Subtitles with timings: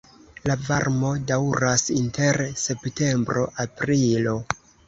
[0.51, 4.39] La varmo daŭras inter septembro-aprilo.